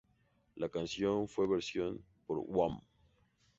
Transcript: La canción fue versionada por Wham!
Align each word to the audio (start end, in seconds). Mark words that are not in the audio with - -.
La 0.57 0.67
canción 0.67 1.27
fue 1.27 1.45
versionada 1.45 1.99
por 2.25 2.39
Wham! 2.47 2.81